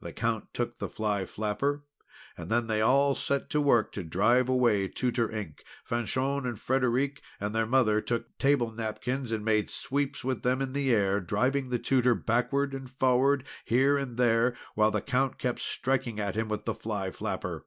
[0.00, 1.84] The Count took the fly flapper;
[2.36, 5.62] and then they all set to work to drive away Tutor Ink.
[5.84, 10.72] Fanchon and Frederic and their mother took table napkins, and made sweeps with them in
[10.72, 15.60] the air, driving the Tutor backward and forward, here and there, while the Count kept
[15.60, 17.64] striking at him with the fly flapper.